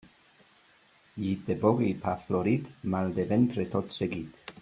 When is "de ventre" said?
3.19-3.69